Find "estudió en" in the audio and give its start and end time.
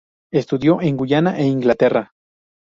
0.33-0.97